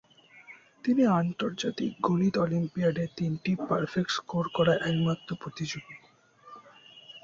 তিনি 0.83 1.03
আন্তর্জাতিক 1.19 1.91
গণিত 2.01 2.35
অলিম্পিয়াড 2.37 2.97
এ 2.97 3.07
তিনটি 3.17 3.51
পারফেক্ট 3.69 4.11
স্কোর 4.17 4.45
করা 4.53 4.73
একমাত্র 4.89 5.29
প্রতিযোগী। 5.35 5.95